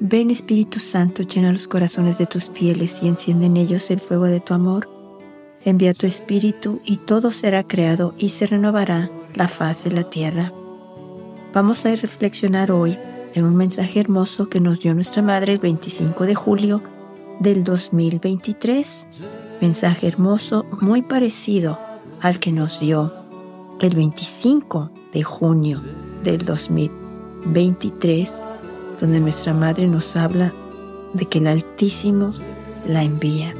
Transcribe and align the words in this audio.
Ven 0.00 0.30
Espíritu 0.30 0.78
Santo, 0.78 1.24
llena 1.24 1.50
los 1.50 1.66
corazones 1.66 2.18
de 2.18 2.26
tus 2.26 2.50
fieles 2.50 3.02
y 3.02 3.08
enciende 3.08 3.46
en 3.46 3.56
ellos 3.56 3.90
el 3.90 3.98
fuego 3.98 4.26
de 4.26 4.38
tu 4.38 4.54
amor. 4.54 4.88
Envía 5.64 5.92
tu 5.92 6.06
Espíritu 6.06 6.80
y 6.84 6.98
todo 6.98 7.32
será 7.32 7.64
creado 7.64 8.14
y 8.16 8.28
se 8.28 8.46
renovará 8.46 9.10
la 9.34 9.48
faz 9.48 9.82
de 9.82 9.90
la 9.90 10.08
tierra. 10.08 10.52
Vamos 11.52 11.84
a 11.84 11.96
reflexionar 11.96 12.70
hoy 12.70 12.96
en 13.34 13.44
un 13.44 13.56
mensaje 13.56 13.98
hermoso 13.98 14.48
que 14.48 14.60
nos 14.60 14.78
dio 14.78 14.94
nuestra 14.94 15.20
Madre 15.20 15.54
el 15.54 15.58
25 15.58 16.26
de 16.26 16.36
julio 16.36 16.80
del 17.40 17.64
2023. 17.64 19.08
Mensaje 19.60 20.06
hermoso 20.06 20.64
muy 20.80 21.02
parecido 21.02 21.76
al 22.20 22.38
que 22.38 22.52
nos 22.52 22.78
dio 22.78 23.12
el 23.80 23.96
25 23.96 24.92
de 25.12 25.24
junio 25.24 25.82
del 26.22 26.44
2023 26.44 28.47
donde 29.00 29.20
nuestra 29.20 29.54
Madre 29.54 29.86
nos 29.86 30.16
habla 30.16 30.52
de 31.12 31.26
que 31.26 31.38
el 31.38 31.46
Altísimo 31.46 32.32
la 32.86 33.02
envía, 33.02 33.54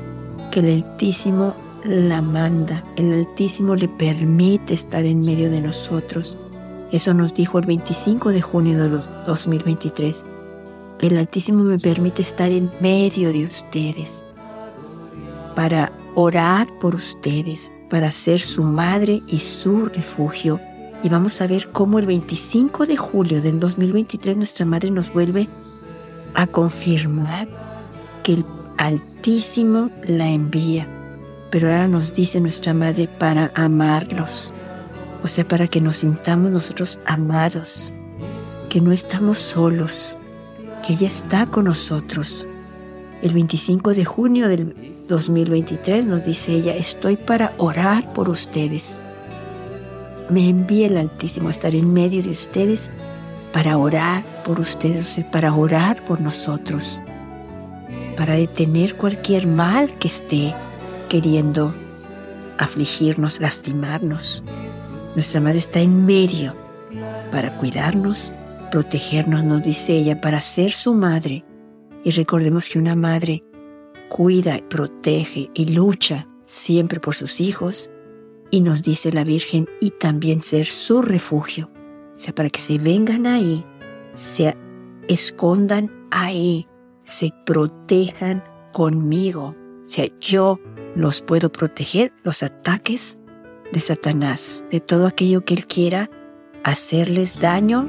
que 0.50 0.60
el 0.60 0.82
Altísimo 0.82 1.54
la 1.84 2.20
manda, 2.22 2.84
el 2.96 3.12
Altísimo 3.12 3.76
le 3.76 3.88
permite 3.88 4.74
estar 4.74 5.04
en 5.04 5.20
medio 5.20 5.50
de 5.50 5.60
nosotros. 5.60 6.38
Eso 6.92 7.14
nos 7.14 7.34
dijo 7.34 7.58
el 7.58 7.66
25 7.66 8.30
de 8.30 8.42
junio 8.42 8.78
de 8.78 9.00
2023. 9.26 10.24
El 11.00 11.18
Altísimo 11.18 11.62
me 11.62 11.78
permite 11.78 12.22
estar 12.22 12.50
en 12.50 12.70
medio 12.80 13.32
de 13.32 13.44
ustedes 13.44 14.24
para 15.54 15.92
orar 16.14 16.66
por 16.80 16.94
ustedes, 16.94 17.72
para 17.90 18.12
ser 18.12 18.40
su 18.40 18.62
madre 18.62 19.20
y 19.28 19.38
su 19.38 19.86
refugio 19.86 20.60
y 21.02 21.08
vamos 21.08 21.40
a 21.40 21.46
ver 21.46 21.70
cómo 21.70 21.98
el 21.98 22.06
25 22.06 22.86
de 22.86 22.96
julio 22.96 23.40
del 23.40 23.60
2023 23.60 24.36
nuestra 24.36 24.66
Madre 24.66 24.90
nos 24.90 25.12
vuelve 25.12 25.48
a 26.34 26.46
confirmar 26.46 27.48
que 28.22 28.34
el 28.34 28.44
Altísimo 28.78 29.90
la 30.06 30.28
envía. 30.28 30.86
Pero 31.50 31.68
ahora 31.68 31.88
nos 31.88 32.14
dice 32.14 32.40
nuestra 32.40 32.74
Madre 32.74 33.08
para 33.08 33.50
amarlos. 33.54 34.52
O 35.24 35.28
sea, 35.28 35.46
para 35.46 35.66
que 35.66 35.80
nos 35.80 35.98
sintamos 35.98 36.52
nosotros 36.52 37.00
amados. 37.04 37.92
Que 38.68 38.80
no 38.80 38.92
estamos 38.92 39.38
solos. 39.38 40.16
Que 40.86 40.92
ella 40.92 41.08
está 41.08 41.46
con 41.46 41.64
nosotros. 41.64 42.46
El 43.20 43.34
25 43.34 43.94
de 43.94 44.04
junio 44.04 44.48
del 44.48 44.94
2023 45.08 46.04
nos 46.04 46.24
dice 46.24 46.52
ella, 46.52 46.76
estoy 46.76 47.16
para 47.16 47.52
orar 47.58 48.12
por 48.12 48.28
ustedes 48.28 49.02
me 50.30 50.48
envía 50.48 50.86
el 50.86 50.96
Altísimo 50.96 51.48
a 51.48 51.50
estar 51.50 51.74
en 51.74 51.92
medio 51.92 52.22
de 52.22 52.30
ustedes 52.30 52.90
para 53.52 53.78
orar 53.78 54.24
por 54.44 54.60
ustedes, 54.60 55.24
para 55.32 55.54
orar 55.54 56.04
por 56.04 56.20
nosotros, 56.20 57.02
para 58.16 58.34
detener 58.34 58.94
cualquier 58.96 59.46
mal 59.46 59.90
que 59.98 60.08
esté 60.08 60.54
queriendo 61.08 61.74
afligirnos, 62.58 63.40
lastimarnos. 63.40 64.42
Nuestra 65.14 65.40
Madre 65.40 65.58
está 65.58 65.80
en 65.80 66.04
medio 66.04 66.54
para 67.32 67.56
cuidarnos, 67.56 68.32
protegernos, 68.70 69.44
nos 69.44 69.62
dice 69.62 69.96
ella, 69.96 70.20
para 70.20 70.40
ser 70.40 70.72
su 70.72 70.94
madre. 70.94 71.44
Y 72.04 72.10
recordemos 72.10 72.68
que 72.68 72.78
una 72.78 72.94
madre 72.94 73.42
cuida, 74.08 74.60
protege 74.68 75.50
y 75.54 75.66
lucha 75.66 76.28
siempre 76.44 77.00
por 77.00 77.14
sus 77.14 77.40
hijos 77.40 77.90
y 78.50 78.60
nos 78.60 78.82
dice 78.82 79.12
la 79.12 79.24
Virgen, 79.24 79.68
y 79.80 79.90
también 79.90 80.42
ser 80.42 80.66
su 80.66 81.02
refugio. 81.02 81.70
O 82.14 82.18
sea, 82.18 82.34
para 82.34 82.50
que 82.50 82.60
se 82.60 82.78
vengan 82.78 83.26
ahí, 83.26 83.64
se 84.14 84.56
escondan 85.08 85.90
ahí, 86.10 86.66
se 87.04 87.32
protejan 87.46 88.42
conmigo. 88.72 89.54
O 89.84 89.88
sea, 89.88 90.06
yo 90.20 90.58
los 90.94 91.22
puedo 91.22 91.50
proteger 91.50 92.12
los 92.24 92.42
ataques 92.42 93.18
de 93.72 93.80
Satanás, 93.80 94.64
de 94.70 94.80
todo 94.80 95.06
aquello 95.06 95.44
que 95.44 95.54
él 95.54 95.66
quiera 95.66 96.10
hacerles 96.64 97.40
daño, 97.40 97.88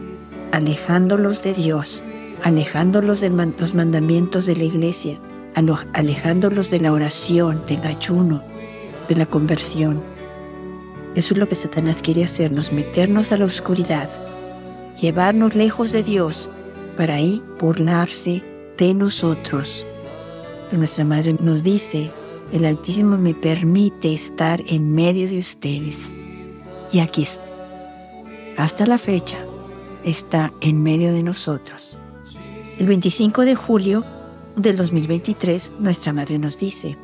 alejándolos 0.51 1.41
de 1.43 1.53
Dios, 1.53 2.03
alejándolos 2.43 3.21
de 3.21 3.29
los 3.29 3.73
mandamientos 3.73 4.45
de 4.45 4.55
la 4.55 4.63
iglesia, 4.63 5.19
alejándolos 5.93 6.69
de 6.69 6.79
la 6.79 6.93
oración, 6.93 7.63
del 7.67 7.85
ayuno, 7.85 8.41
de 9.07 9.15
la 9.15 9.25
conversión. 9.25 10.01
Eso 11.19 11.33
es 11.33 11.37
lo 11.37 11.49
que 11.49 11.55
Satanás 11.55 12.01
quiere 12.01 12.23
hacernos, 12.23 12.71
meternos 12.71 13.33
a 13.33 13.37
la 13.37 13.43
oscuridad, 13.43 14.09
llevarnos 15.01 15.53
lejos 15.53 15.91
de 15.91 16.01
Dios 16.01 16.49
para 16.95 17.15
ahí 17.15 17.43
burlarse 17.59 18.41
de 18.77 18.93
nosotros. 18.93 19.85
nuestra 20.71 21.03
Madre 21.03 21.35
nos 21.41 21.61
dice, 21.61 22.09
el 22.53 22.63
Altísimo 22.63 23.17
me 23.17 23.33
permite 23.33 24.13
estar 24.13 24.63
en 24.65 24.93
medio 24.93 25.27
de 25.27 25.39
ustedes. 25.39 26.15
Y 26.93 26.99
aquí 26.99 27.23
está. 27.23 27.43
Hasta 28.55 28.85
la 28.85 28.97
fecha 28.97 29.39
está 30.05 30.53
en 30.61 30.81
medio 30.81 31.11
de 31.11 31.21
nosotros. 31.21 31.99
El 32.77 32.87
25 32.87 33.41
de 33.41 33.55
julio 33.55 34.05
del 34.55 34.77
2023, 34.77 35.73
nuestra 35.79 36.13
Madre 36.13 36.39
nos 36.39 36.57
dice, 36.57 36.97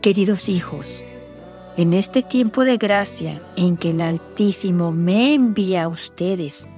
Queridos 0.00 0.48
hijos, 0.48 1.04
en 1.76 1.94
este 1.94 2.22
tiempo 2.22 2.64
de 2.64 2.76
gracia 2.76 3.42
en 3.56 3.76
que 3.76 3.90
el 3.90 4.00
Altísimo 4.00 4.92
me 4.92 5.34
envía 5.34 5.84
a 5.84 5.88
ustedes 5.88 6.68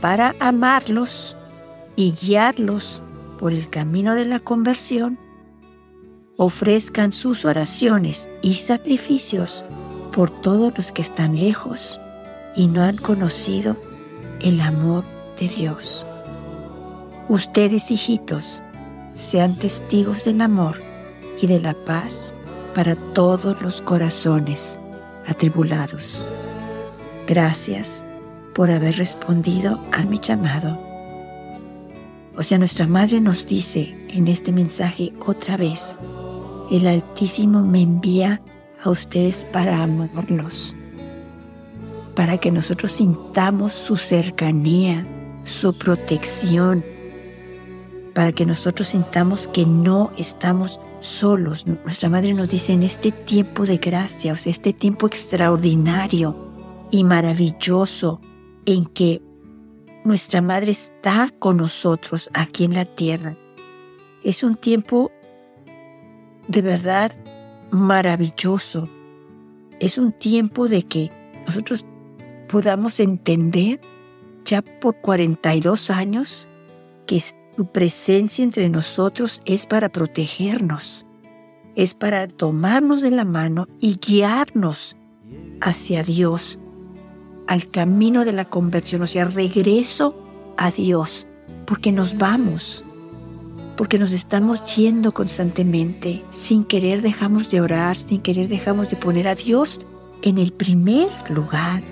para 0.00 0.34
amarlos 0.38 1.36
y 1.96 2.12
guiarlos 2.12 3.02
por 3.38 3.52
el 3.52 3.68
camino 3.68 4.14
de 4.14 4.24
la 4.24 4.40
conversión, 4.40 5.18
ofrezcan 6.36 7.12
sus 7.12 7.44
oraciones 7.44 8.28
y 8.42 8.54
sacrificios 8.54 9.64
por 10.12 10.30
todos 10.30 10.72
los 10.76 10.92
que 10.92 11.02
están 11.02 11.38
lejos 11.38 12.00
y 12.54 12.68
no 12.68 12.82
han 12.82 12.96
conocido 12.96 13.76
el 14.40 14.60
amor 14.60 15.04
de 15.38 15.48
Dios. 15.48 16.06
Ustedes, 17.28 17.90
hijitos, 17.90 18.62
sean 19.14 19.56
testigos 19.56 20.24
del 20.24 20.40
amor 20.40 20.78
y 21.40 21.46
de 21.46 21.60
la 21.60 21.74
paz 21.74 22.34
para 22.74 22.96
todos 23.14 23.60
los 23.62 23.80
corazones 23.82 24.80
atribulados. 25.26 26.26
Gracias 27.26 28.04
por 28.54 28.70
haber 28.70 28.96
respondido 28.96 29.80
a 29.92 30.02
mi 30.04 30.18
llamado. 30.18 30.78
O 32.36 32.42
sea, 32.42 32.58
nuestra 32.58 32.86
Madre 32.86 33.20
nos 33.20 33.46
dice 33.46 33.94
en 34.08 34.28
este 34.28 34.52
mensaje 34.52 35.12
otra 35.24 35.56
vez, 35.56 35.96
el 36.70 36.86
Altísimo 36.86 37.62
me 37.62 37.82
envía 37.82 38.40
a 38.82 38.90
ustedes 38.90 39.46
para 39.52 39.82
amarlos, 39.82 40.74
para 42.14 42.38
que 42.38 42.50
nosotros 42.50 42.92
sintamos 42.92 43.72
su 43.72 43.96
cercanía, 43.96 45.06
su 45.44 45.74
protección, 45.74 46.84
para 48.14 48.32
que 48.32 48.46
nosotros 48.46 48.88
sintamos 48.88 49.48
que 49.48 49.64
no 49.64 50.10
estamos 50.16 50.80
solos. 51.04 51.66
Nuestra 51.66 52.08
Madre 52.08 52.32
nos 52.34 52.48
dice 52.48 52.72
en 52.72 52.82
este 52.82 53.12
tiempo 53.12 53.66
de 53.66 53.76
gracia, 53.76 54.32
o 54.32 54.36
sea, 54.36 54.50
este 54.50 54.72
tiempo 54.72 55.06
extraordinario 55.06 56.36
y 56.90 57.04
maravilloso 57.04 58.20
en 58.66 58.86
que 58.86 59.20
nuestra 60.04 60.40
Madre 60.42 60.72
está 60.72 61.30
con 61.38 61.58
nosotros 61.58 62.30
aquí 62.32 62.64
en 62.64 62.74
la 62.74 62.84
tierra. 62.84 63.36
Es 64.22 64.42
un 64.42 64.56
tiempo 64.56 65.12
de 66.48 66.62
verdad 66.62 67.12
maravilloso. 67.70 68.88
Es 69.80 69.98
un 69.98 70.12
tiempo 70.12 70.68
de 70.68 70.84
que 70.84 71.10
nosotros 71.46 71.84
podamos 72.48 73.00
entender 73.00 73.80
ya 74.44 74.62
por 74.62 74.96
42 75.00 75.90
años 75.90 76.48
que 77.06 77.16
tu 77.56 77.66
presencia 77.66 78.42
entre 78.42 78.68
nosotros 78.68 79.40
es 79.44 79.66
para 79.66 79.88
protegernos, 79.88 81.06
es 81.76 81.94
para 81.94 82.26
tomarnos 82.26 83.00
de 83.00 83.10
la 83.10 83.24
mano 83.24 83.68
y 83.80 83.98
guiarnos 83.98 84.96
hacia 85.60 86.02
Dios, 86.02 86.58
al 87.46 87.68
camino 87.68 88.24
de 88.24 88.32
la 88.32 88.44
conversión, 88.46 89.02
o 89.02 89.06
sea, 89.06 89.24
regreso 89.24 90.16
a 90.56 90.70
Dios, 90.70 91.26
porque 91.66 91.92
nos 91.92 92.16
vamos, 92.18 92.84
porque 93.76 93.98
nos 93.98 94.12
estamos 94.12 94.64
yendo 94.76 95.12
constantemente, 95.12 96.22
sin 96.30 96.64
querer 96.64 97.02
dejamos 97.02 97.50
de 97.50 97.60
orar, 97.60 97.96
sin 97.96 98.20
querer 98.20 98.48
dejamos 98.48 98.90
de 98.90 98.96
poner 98.96 99.28
a 99.28 99.34
Dios 99.34 99.86
en 100.22 100.38
el 100.38 100.52
primer 100.52 101.08
lugar. 101.30 101.82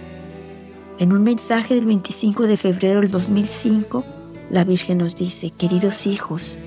En 0.98 1.12
un 1.12 1.22
mensaje 1.22 1.74
del 1.74 1.86
25 1.86 2.46
de 2.46 2.56
febrero 2.56 3.00
del 3.00 3.10
2005, 3.10 4.04
la 4.52 4.64
Virgen 4.64 4.98
nos 4.98 5.16
dice, 5.16 5.50
queridos 5.50 6.06
hijos, 6.06 6.58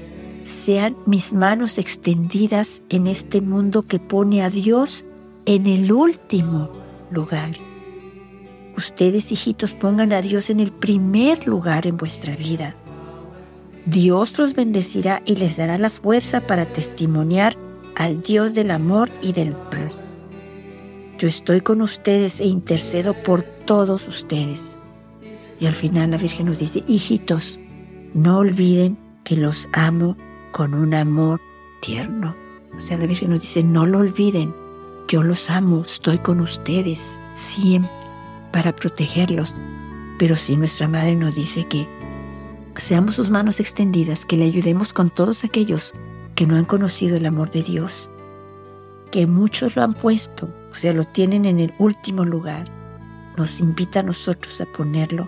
sean 0.44 0.98
mis 1.06 1.34
manos 1.34 1.78
extendidas 1.78 2.82
en 2.90 3.06
este 3.06 3.42
mundo 3.42 3.84
que 3.84 4.00
pone 4.00 4.42
a 4.42 4.50
Dios 4.50 5.06
en 5.46 5.68
el 5.68 5.92
último 5.92 6.72
lugar. 7.12 7.52
Ustedes, 8.76 9.32
hijitos, 9.32 9.76
pongan 9.76 10.14
a 10.14 10.24
Dios 10.24 10.50
en 10.50 10.60
el 10.60 10.72
primer 10.72 11.48
lugar 11.48 11.86
en 11.86 11.96
vuestra 11.96 12.36
vida. 12.36 12.76
Dios 13.86 14.36
los 14.40 14.56
bendecirá 14.56 15.22
y 15.24 15.36
les 15.36 15.56
dará 15.56 15.78
la 15.78 15.92
fuerza 15.92 16.42
para 16.42 16.66
testimoniar 16.66 17.56
al 17.96 18.24
Dios 18.24 18.56
del 18.56 18.72
amor 18.72 19.12
y 19.22 19.32
del 19.32 19.52
paz. 19.54 20.10
Yo 21.20 21.28
estoy 21.28 21.62
con 21.62 21.84
ustedes 21.84 22.40
e 22.40 22.46
intercedo 22.46 23.14
por 23.14 23.44
todos 23.44 24.08
ustedes. 24.08 24.80
Y 25.60 25.68
al 25.68 25.76
final 25.76 26.12
la 26.12 26.18
Virgen 26.18 26.48
nos 26.48 26.60
dice, 26.60 26.84
hijitos, 26.88 27.60
no 28.16 28.38
olviden 28.38 28.98
que 29.26 29.36
los 29.36 29.68
amo 29.74 30.16
con 30.54 30.74
un 30.74 30.94
amor 30.94 31.42
tierno. 31.82 32.34
O 32.76 32.80
sea, 32.80 32.98
la 32.98 33.08
Virgen 33.08 33.30
nos 33.30 33.42
dice, 33.42 33.62
no 33.62 33.86
lo 33.86 34.00
olviden, 34.00 34.56
yo 35.10 35.22
los 35.22 35.50
amo, 35.50 35.82
estoy 35.82 36.18
con 36.20 36.40
ustedes 36.40 37.22
siempre 37.34 37.92
para 38.54 38.74
protegerlos. 38.74 39.54
Pero 40.18 40.38
si 40.38 40.56
nuestra 40.56 40.88
Madre 40.88 41.14
nos 41.14 41.36
dice 41.36 41.66
que 41.66 41.88
seamos 42.78 43.16
sus 43.16 43.30
manos 43.30 43.60
extendidas, 43.60 44.26
que 44.26 44.38
le 44.38 44.46
ayudemos 44.46 44.94
con 44.94 45.10
todos 45.10 45.44
aquellos 45.44 45.94
que 46.36 46.48
no 46.48 46.56
han 46.56 46.66
conocido 46.66 47.18
el 47.18 47.26
amor 47.26 47.52
de 47.52 47.64
Dios, 47.64 48.10
que 49.12 49.28
muchos 49.28 49.76
lo 49.76 49.84
han 49.84 49.94
puesto, 49.94 50.50
o 50.72 50.76
sea, 50.76 50.94
lo 50.94 51.04
tienen 51.04 51.44
en 51.44 51.60
el 51.60 51.74
último 51.80 52.24
lugar, 52.24 52.64
nos 53.36 53.60
invita 53.60 54.00
a 54.00 54.04
nosotros 54.04 54.62
a 54.62 54.66
ponerlo 54.66 55.28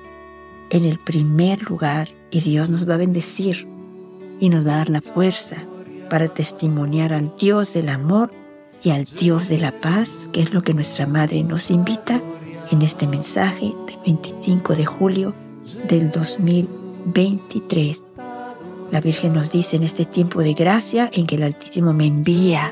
en 0.69 0.85
el 0.85 0.99
primer 0.99 1.69
lugar 1.69 2.09
y 2.31 2.41
Dios 2.41 2.69
nos 2.69 2.87
va 2.87 2.95
a 2.95 2.97
bendecir 2.97 3.67
y 4.39 4.49
nos 4.49 4.65
va 4.65 4.73
a 4.73 4.77
dar 4.77 4.89
la 4.89 5.01
fuerza 5.01 5.57
para 6.09 6.27
testimoniar 6.27 7.13
al 7.13 7.33
Dios 7.37 7.73
del 7.73 7.89
amor 7.89 8.31
y 8.83 8.91
al 8.91 9.05
Dios 9.05 9.47
de 9.47 9.57
la 9.57 9.71
paz, 9.71 10.29
que 10.31 10.41
es 10.41 10.53
lo 10.53 10.61
que 10.61 10.73
nuestra 10.73 11.07
Madre 11.07 11.43
nos 11.43 11.71
invita 11.71 12.21
en 12.71 12.81
este 12.81 13.07
mensaje 13.07 13.73
del 13.87 13.99
25 14.05 14.75
de 14.75 14.85
julio 14.85 15.33
del 15.87 16.11
2023. 16.11 18.03
La 18.91 19.01
Virgen 19.01 19.33
nos 19.33 19.51
dice 19.51 19.75
en 19.75 19.83
este 19.83 20.05
tiempo 20.05 20.41
de 20.41 20.53
gracia 20.53 21.09
en 21.11 21.27
que 21.27 21.35
el 21.35 21.43
Altísimo 21.43 21.93
me 21.93 22.05
envía 22.05 22.71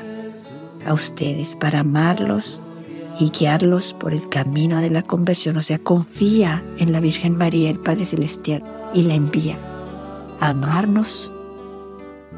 a 0.86 0.94
ustedes 0.94 1.56
para 1.56 1.80
amarlos 1.80 2.62
y 3.18 3.30
guiarlos 3.30 3.94
por 3.94 4.12
el 4.12 4.28
camino 4.28 4.80
de 4.80 4.90
la 4.90 5.02
conversión. 5.02 5.56
O 5.56 5.62
sea, 5.62 5.78
confía 5.78 6.62
en 6.78 6.92
la 6.92 7.00
Virgen 7.00 7.36
María, 7.36 7.70
el 7.70 7.78
Padre 7.78 8.06
Celestial, 8.06 8.62
y 8.94 9.02
la 9.02 9.14
envía 9.14 9.58
amarnos. 10.40 11.32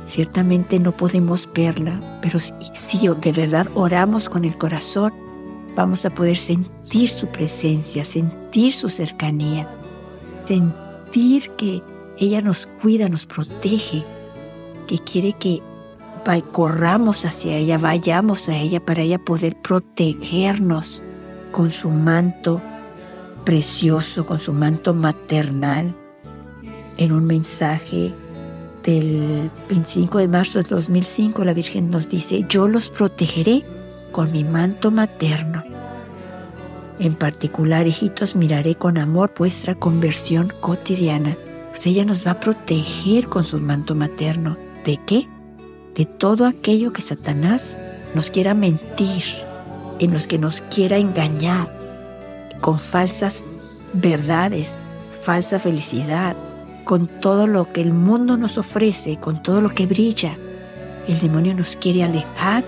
Ciertamente 0.07 0.79
no 0.79 0.97
podemos 0.97 1.49
verla, 1.53 2.01
pero 2.23 2.39
si, 2.39 2.55
si 2.75 3.09
de 3.09 3.33
verdad 3.33 3.69
oramos 3.75 4.29
con 4.29 4.45
el 4.45 4.57
corazón, 4.57 5.13
vamos 5.77 6.05
a 6.07 6.11
poder 6.11 6.39
sentir 6.39 7.11
su 7.11 7.27
presencia, 7.27 8.05
sentir 8.05 8.73
su 8.73 8.89
cercanía, 8.89 9.69
sentir 10.47 11.51
que 11.57 11.83
ella 12.17 12.41
nos 12.41 12.67
cuida, 12.81 13.09
nos 13.09 13.27
protege, 13.27 14.05
que 14.87 14.99
quiere 14.99 15.35
que 15.35 15.63
corramos 16.51 17.25
hacia 17.25 17.57
ella, 17.57 17.79
vayamos 17.79 18.49
a 18.49 18.57
ella 18.57 18.81
para 18.81 19.03
ella 19.03 19.19
poder 19.19 19.57
protegernos 19.57 21.03
con 21.53 21.71
su 21.71 21.89
manto 21.91 22.61
precioso, 23.45 24.27
con 24.27 24.39
su 24.39 24.53
manto 24.53 24.93
maternal. 24.93 25.95
En 26.99 27.13
un 27.13 27.25
mensaje 27.25 28.13
del 28.83 29.51
25 29.69 30.19
de 30.19 30.29
marzo 30.29 30.63
de 30.63 30.69
2005, 30.69 31.45
la 31.45 31.55
Virgen 31.55 31.91
nos 31.91 32.09
dice, 32.09 32.45
yo 32.49 32.69
los 32.69 32.91
protegeré 32.91 33.63
con 34.13 34.33
mi 34.33 34.45
manto 34.45 34.91
materno. 34.91 35.63
En 36.99 37.15
particular, 37.15 37.87
hijitos, 37.87 38.35
miraré 38.35 38.75
con 38.75 38.99
amor 38.99 39.33
vuestra 39.39 39.77
conversión 39.77 40.49
cotidiana. 40.61 41.37
Pues 41.71 41.87
ella 41.87 42.05
nos 42.05 42.27
va 42.27 42.33
a 42.33 42.41
proteger 42.41 43.29
con 43.29 43.45
su 43.45 43.59
manto 43.61 43.95
materno. 43.95 44.57
¿De 44.85 44.99
qué? 45.07 45.29
De 45.99 46.07
todo 46.07 46.47
aquello 46.47 46.93
que 46.93 47.03
Satanás 47.03 47.77
nos 48.15 48.31
quiera 48.31 48.55
mentir, 48.55 49.25
en 49.99 50.13
los 50.13 50.29
que 50.29 50.39
nos 50.39 50.61
quiera 50.61 50.97
engañar 50.97 51.77
con 52.61 52.79
falsas 52.79 53.43
verdades, 53.93 54.81
falsa 55.23 55.59
felicidad, 55.59 56.37
con 56.85 57.09
todo 57.09 57.49
lo 57.49 57.73
que 57.73 57.81
el 57.81 57.93
mundo 57.93 58.37
nos 58.37 58.59
ofrece, 58.59 59.19
con 59.19 59.43
todo 59.43 59.61
lo 59.61 59.71
que 59.71 59.87
brilla. 59.87 60.37
El 61.09 61.19
demonio 61.19 61.53
nos 61.55 61.75
quiere 61.75 62.05
alejar 62.05 62.65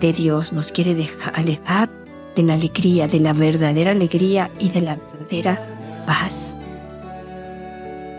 de 0.00 0.12
Dios, 0.12 0.52
nos 0.52 0.70
quiere 0.70 1.10
alejar 1.34 1.90
de 2.36 2.42
la 2.44 2.54
alegría, 2.54 3.08
de 3.08 3.18
la 3.18 3.32
verdadera 3.32 3.90
alegría 3.90 4.52
y 4.60 4.68
de 4.68 4.82
la 4.82 4.96
verdadera 4.96 6.04
paz. 6.06 6.56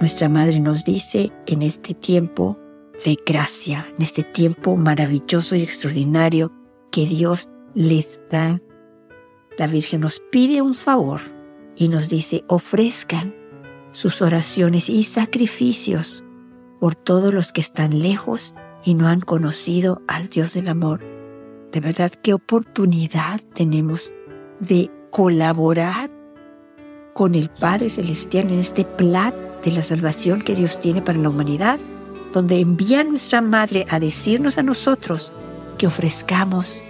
Nuestra 0.01 0.27
madre 0.27 0.59
nos 0.59 0.83
dice 0.83 1.31
en 1.45 1.61
este 1.61 1.93
tiempo, 1.93 2.57
de 3.05 3.17
gracia 3.25 3.87
en 3.95 4.03
este 4.03 4.23
tiempo 4.23 4.75
maravilloso 4.75 5.55
y 5.55 5.61
extraordinario 5.61 6.51
que 6.91 7.05
Dios 7.05 7.49
les 7.73 8.19
da. 8.29 8.59
La 9.57 9.67
Virgen 9.67 10.01
nos 10.01 10.21
pide 10.31 10.61
un 10.61 10.75
favor 10.75 11.21
y 11.75 11.87
nos 11.87 12.09
dice, 12.09 12.43
ofrezcan 12.47 13.35
sus 13.91 14.21
oraciones 14.21 14.89
y 14.89 15.03
sacrificios 15.03 16.23
por 16.79 16.95
todos 16.95 17.33
los 17.33 17.51
que 17.51 17.61
están 17.61 17.99
lejos 17.99 18.53
y 18.83 18.93
no 18.93 19.07
han 19.07 19.21
conocido 19.21 20.01
al 20.07 20.29
Dios 20.29 20.53
del 20.53 20.67
amor. 20.67 21.01
De 21.71 21.79
verdad, 21.79 22.11
qué 22.23 22.33
oportunidad 22.33 23.41
tenemos 23.53 24.13
de 24.59 24.89
colaborar 25.11 26.09
con 27.13 27.35
el 27.35 27.49
Padre 27.49 27.89
Celestial 27.89 28.47
en 28.49 28.59
este 28.59 28.85
plan 28.85 29.33
de 29.63 29.71
la 29.71 29.83
salvación 29.83 30.41
que 30.41 30.55
Dios 30.55 30.79
tiene 30.79 31.01
para 31.01 31.17
la 31.17 31.29
humanidad 31.29 31.79
donde 32.33 32.59
envía 32.59 33.03
nuestra 33.03 33.41
Madre 33.41 33.85
a 33.89 33.99
decirnos 33.99 34.57
a 34.57 34.63
nosotros 34.63 35.33
que 35.77 35.87
ofrezcamos 35.87 36.83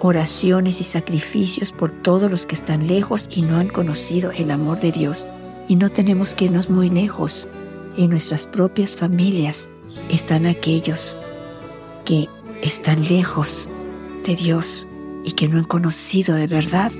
oraciones 0.00 0.80
y 0.80 0.84
sacrificios 0.84 1.72
por 1.72 1.90
todos 1.90 2.30
los 2.30 2.46
que 2.46 2.54
están 2.54 2.86
lejos 2.86 3.26
y 3.30 3.42
no 3.42 3.56
han 3.56 3.68
conocido 3.68 4.32
el 4.32 4.50
amor 4.50 4.78
de 4.80 4.92
Dios. 4.92 5.26
Y 5.66 5.76
no 5.76 5.90
tenemos 5.90 6.34
que 6.34 6.44
irnos 6.44 6.68
muy 6.68 6.90
lejos. 6.90 7.48
En 7.96 8.10
nuestras 8.10 8.46
propias 8.46 8.96
familias 8.96 9.68
están 10.10 10.46
aquellos 10.46 11.16
que 12.04 12.28
están 12.62 13.02
lejos 13.08 13.70
de 14.26 14.36
Dios 14.36 14.88
y 15.24 15.32
que 15.32 15.48
no 15.48 15.58
han 15.58 15.64
conocido 15.64 16.34
de 16.34 16.46
verdad 16.46 16.92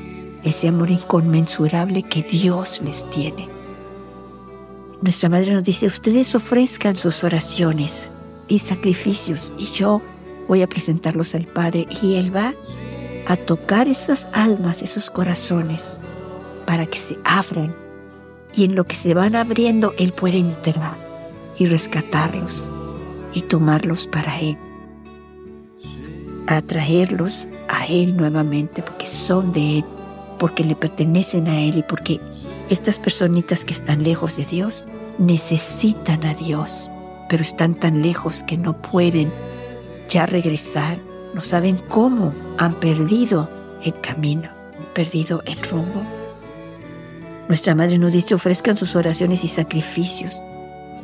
ese 0.45 0.69
amor 0.69 0.91
inconmensurable 0.91 2.03
que 2.03 2.23
Dios 2.23 2.81
les 2.85 3.09
tiene. 3.11 3.54
Nuestra 5.05 5.29
Madre 5.29 5.53
nos 5.53 5.63
dice, 5.63 5.85
ustedes 5.85 6.35
ofrezcan 6.35 6.97
sus 6.97 7.25
oraciones 7.25 8.11
y 8.49 8.61
sacrificios 8.61 9.53
y 9.59 9.67
yo 9.67 10.01
voy 10.49 10.63
a 10.63 10.67
presentarlos 10.67 11.35
al 11.35 11.45
Padre 11.45 11.87
y 12.01 12.15
Él 12.15 12.35
va 12.35 12.55
a 13.27 13.37
tocar 13.37 13.87
esas 13.87 14.27
almas, 14.33 14.81
esos 14.81 15.11
corazones, 15.11 16.01
para 16.65 16.87
que 16.87 16.97
se 16.97 17.19
abran 17.23 17.77
y 18.55 18.65
en 18.65 18.75
lo 18.75 18.85
que 18.85 18.95
se 18.95 19.13
van 19.13 19.37
abriendo 19.37 19.93
Él 19.99 20.13
puede 20.13 20.39
entrar 20.39 20.97
y 21.59 21.67
rescatarlos 21.67 22.73
y 23.35 23.43
tomarlos 23.43 24.07
para 24.07 24.41
Él, 24.41 24.57
atraerlos 26.47 27.47
a 27.69 27.85
Él 27.89 28.17
nuevamente 28.17 28.81
porque 28.81 29.05
son 29.05 29.53
de 29.53 29.81
Él, 29.81 29.85
porque 30.39 30.65
le 30.65 30.75
pertenecen 30.75 31.47
a 31.49 31.61
Él 31.61 31.77
y 31.77 31.83
porque 31.83 32.23
estas 32.71 32.99
personitas 32.99 33.65
que 33.65 33.73
están 33.73 34.03
lejos 34.03 34.37
de 34.37 34.45
Dios 34.45 34.85
necesitan 35.19 36.25
a 36.25 36.35
Dios, 36.35 36.91
pero 37.29 37.43
están 37.43 37.75
tan 37.75 38.03
lejos 38.03 38.43
que 38.45 38.57
no 38.57 38.81
pueden 38.81 39.33
ya 40.09 40.27
regresar, 40.27 40.99
no 41.35 41.43
saben 41.43 41.77
cómo, 41.89 42.33
han 42.59 42.75
perdido 42.75 43.51
el 43.83 43.99
camino, 44.01 44.49
perdido 44.95 45.43
el 45.47 45.61
rumbo. 45.69 46.03
Nuestra 47.49 47.75
Madre 47.75 47.99
nos 47.99 48.15
dice 48.15 48.35
ofrezcan 48.35 48.77
sus 48.77 48.97
oraciones 48.97 49.45
y 49.45 49.49
sacrificios, 49.49 50.43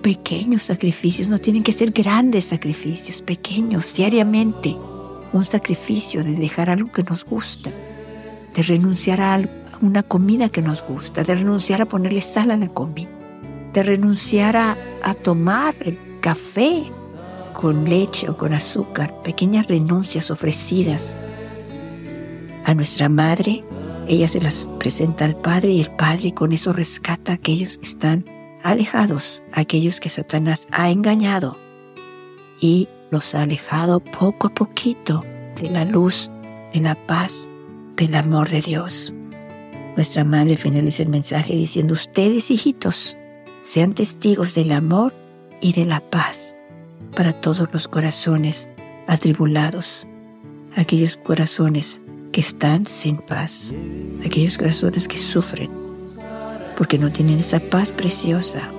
pequeños 0.00 0.62
sacrificios, 0.62 1.28
no 1.28 1.38
tienen 1.38 1.62
que 1.62 1.72
ser 1.72 1.90
grandes 1.90 2.46
sacrificios, 2.46 3.20
pequeños, 3.20 3.94
diariamente. 3.94 4.76
Un 5.32 5.44
sacrificio 5.44 6.24
de 6.24 6.32
dejar 6.32 6.70
algo 6.70 6.90
que 6.90 7.02
nos 7.02 7.24
gusta, 7.24 7.70
de 8.56 8.62
renunciar 8.62 9.20
a 9.20 9.34
algo 9.34 9.59
una 9.82 10.02
comida 10.02 10.48
que 10.48 10.62
nos 10.62 10.82
gusta, 10.82 11.22
de 11.22 11.34
renunciar 11.34 11.82
a 11.82 11.86
ponerle 11.86 12.20
sal 12.20 12.50
a 12.50 12.56
la 12.56 12.68
comida, 12.68 13.08
de 13.72 13.82
renunciar 13.82 14.56
a, 14.56 14.76
tomar 15.22 15.74
el 15.80 15.98
café 16.20 16.84
con 17.52 17.88
leche 17.88 18.28
o 18.28 18.36
con 18.36 18.52
azúcar, 18.52 19.22
pequeñas 19.22 19.66
renuncias 19.66 20.30
ofrecidas 20.30 21.16
a 22.64 22.74
nuestra 22.74 23.08
madre. 23.08 23.64
Ella 24.08 24.28
se 24.28 24.40
las 24.40 24.68
presenta 24.78 25.24
al 25.24 25.36
Padre 25.36 25.70
y 25.72 25.80
el 25.80 25.90
Padre 25.90 26.34
con 26.34 26.52
eso 26.52 26.72
rescata 26.72 27.32
a 27.32 27.34
aquellos 27.36 27.78
que 27.78 27.86
están 27.86 28.24
alejados, 28.62 29.42
a 29.52 29.60
aquellos 29.60 30.00
que 30.00 30.08
Satanás 30.08 30.66
ha 30.72 30.90
engañado 30.90 31.56
y 32.60 32.88
los 33.10 33.34
ha 33.34 33.42
alejado 33.42 34.00
poco 34.00 34.48
a 34.48 34.54
poquito 34.54 35.24
de 35.60 35.70
la 35.70 35.84
luz, 35.84 36.30
de 36.72 36.80
la 36.80 36.94
paz, 37.06 37.48
del 37.96 38.14
amor 38.14 38.48
de 38.48 38.60
Dios. 38.60 39.14
Nuestra 39.96 40.24
madre 40.24 40.56
finaliza 40.56 41.02
el 41.02 41.08
mensaje 41.08 41.54
diciendo, 41.54 41.94
ustedes 41.94 42.50
hijitos, 42.50 43.16
sean 43.62 43.94
testigos 43.94 44.54
del 44.54 44.72
amor 44.72 45.14
y 45.60 45.72
de 45.72 45.84
la 45.84 46.00
paz 46.00 46.56
para 47.16 47.32
todos 47.32 47.68
los 47.72 47.88
corazones 47.88 48.70
atribulados, 49.06 50.06
aquellos 50.76 51.16
corazones 51.16 52.00
que 52.32 52.40
están 52.40 52.86
sin 52.86 53.18
paz, 53.18 53.74
aquellos 54.24 54.56
corazones 54.56 55.08
que 55.08 55.18
sufren 55.18 55.80
porque 56.80 56.96
no 56.96 57.12
tienen 57.12 57.40
esa 57.40 57.60
paz 57.60 57.92
preciosa 57.92 58.70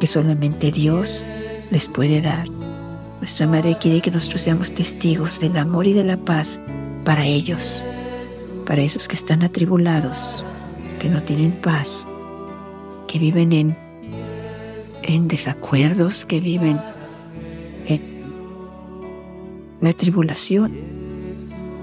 que 0.00 0.06
solamente 0.06 0.70
Dios 0.70 1.22
les 1.70 1.90
puede 1.90 2.22
dar. 2.22 2.48
Nuestra 3.20 3.46
Madre 3.46 3.76
quiere 3.78 4.00
que 4.00 4.10
nosotros 4.10 4.40
seamos 4.40 4.72
testigos 4.72 5.40
del 5.40 5.58
amor 5.58 5.86
y 5.86 5.92
de 5.92 6.04
la 6.04 6.16
paz 6.16 6.58
para 7.04 7.26
ellos, 7.26 7.86
para 8.64 8.82
esos 8.82 9.08
que 9.08 9.14
están 9.14 9.42
atribulados, 9.42 10.44
que 10.98 11.08
no 11.08 11.22
tienen 11.22 11.52
paz, 11.52 12.06
que 13.06 13.18
viven 13.18 13.52
en, 13.52 13.76
en 15.02 15.28
desacuerdos, 15.28 16.24
que 16.24 16.40
viven 16.40 16.80
en 17.86 18.02
la 19.80 19.92
tribulación 19.92 20.72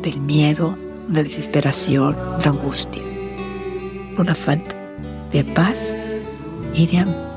del 0.01 0.19
miedo, 0.19 0.75
la 1.09 1.23
desesperación, 1.23 2.15
la 2.43 2.51
angustia, 2.51 3.03
la 4.17 4.35
falta 4.35 4.75
de 5.31 5.43
paz 5.43 5.95
y 6.75 6.87
de 6.87 6.99
amor. 6.99 7.30